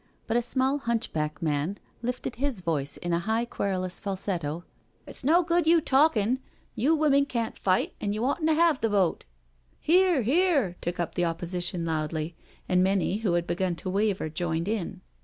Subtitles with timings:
[0.25, 4.63] But a small hunchback man lifted his voice in a high querulous falsetto:
[5.05, 6.39] It's no good you talkin*—
[6.75, 9.25] you women can't fight and you oughtn't to have the vote."
[9.79, 12.35] "Hear, heart" took up the opposition loudly,
[12.67, 15.01] and many who had begtm to waver joined in.